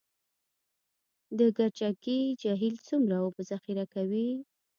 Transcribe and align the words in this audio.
د 1.37 1.39
کجکي 1.57 2.19
جهیل 2.41 2.75
څومره 2.87 3.15
اوبه 3.23 3.41
ذخیره 3.51 3.85
کوي؟ 3.93 4.29